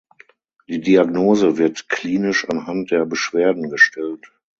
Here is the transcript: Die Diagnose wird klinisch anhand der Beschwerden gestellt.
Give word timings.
Die 0.67 0.81
Diagnose 0.81 1.59
wird 1.59 1.87
klinisch 1.87 2.49
anhand 2.49 2.89
der 2.89 3.05
Beschwerden 3.05 3.69
gestellt. 3.69 4.31